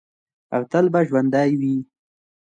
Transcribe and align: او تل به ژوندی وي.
او 0.55 0.61
تل 0.71 0.85
به 0.93 0.99
ژوندی 1.07 1.51
وي. 1.59 1.75